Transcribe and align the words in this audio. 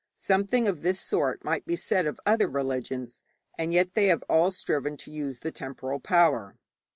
Something 0.15 0.67
of 0.67 0.81
this 0.81 0.99
sort 0.99 1.43
might 1.45 1.63
be 1.67 1.75
said 1.75 2.07
of 2.07 2.19
other 2.25 2.47
religions, 2.49 3.21
and 3.55 3.71
yet 3.71 3.93
they 3.93 4.07
have 4.07 4.23
all 4.27 4.49
striven 4.49 4.97
to 4.97 5.11
use 5.11 5.41
the 5.41 5.51
temporal 5.51 5.99
power. 5.99 6.57